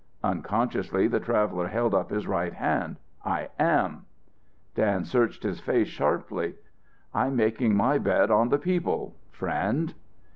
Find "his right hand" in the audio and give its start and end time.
2.09-2.95